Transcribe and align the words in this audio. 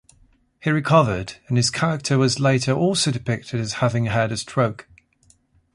He 0.59 0.71
recovered 0.71 1.35
and 1.47 1.57
his 1.57 1.69
character 1.69 2.17
was 2.17 2.39
later 2.39 2.71
also 2.73 3.11
depicted 3.11 3.59
as 3.59 3.73
having 3.85 4.05
had 4.07 4.31
a 4.31 4.37
stroke. 4.37 4.87